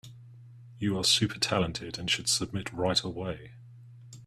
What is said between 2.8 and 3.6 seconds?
away.